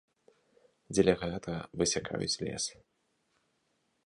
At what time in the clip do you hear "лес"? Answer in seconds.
2.49-2.65